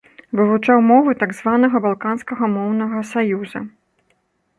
Вывучаў 0.37 0.79
мовы 0.91 1.11
так 1.23 1.35
званага 1.39 1.81
балканскага 1.85 2.49
моўнага 2.55 3.05
саюза. 3.11 3.59